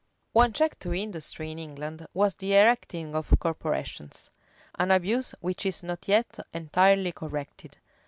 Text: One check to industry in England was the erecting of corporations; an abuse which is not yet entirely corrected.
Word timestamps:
One 0.33 0.51
check 0.51 0.79
to 0.79 0.95
industry 0.95 1.51
in 1.51 1.59
England 1.59 2.07
was 2.11 2.33
the 2.33 2.55
erecting 2.55 3.13
of 3.15 3.37
corporations; 3.39 4.31
an 4.79 4.89
abuse 4.89 5.35
which 5.41 5.63
is 5.63 5.83
not 5.83 6.07
yet 6.07 6.39
entirely 6.55 7.11
corrected. 7.11 7.77